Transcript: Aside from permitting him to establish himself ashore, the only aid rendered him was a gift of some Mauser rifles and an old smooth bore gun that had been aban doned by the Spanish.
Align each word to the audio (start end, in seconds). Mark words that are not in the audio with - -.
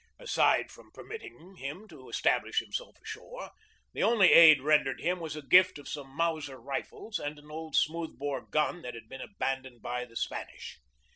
Aside 0.17 0.71
from 0.71 0.89
permitting 0.91 1.57
him 1.57 1.87
to 1.89 2.09
establish 2.09 2.57
himself 2.57 2.99
ashore, 2.99 3.51
the 3.93 4.01
only 4.01 4.31
aid 4.33 4.59
rendered 4.63 4.99
him 4.99 5.19
was 5.19 5.35
a 5.35 5.43
gift 5.43 5.77
of 5.77 5.87
some 5.87 6.09
Mauser 6.09 6.59
rifles 6.59 7.19
and 7.19 7.37
an 7.37 7.51
old 7.51 7.75
smooth 7.75 8.17
bore 8.17 8.41
gun 8.41 8.81
that 8.81 8.95
had 8.95 9.07
been 9.07 9.21
aban 9.21 9.61
doned 9.63 9.83
by 9.83 10.05
the 10.05 10.15
Spanish. 10.15 10.79